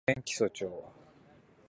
[0.07, 0.83] 長野県木曽町